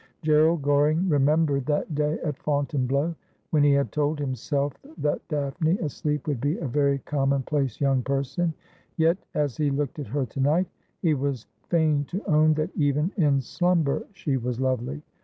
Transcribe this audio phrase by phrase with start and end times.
[0.23, 3.13] Gerald Groring remembered that day at Fontainebleau
[3.51, 8.01] when he had told himself that Daphne asleep would be a very common place young
[8.01, 8.55] person;
[8.97, 10.65] yet, as he looked at her to night,
[11.03, 15.03] he was fain to own that even in slumber she was lovely.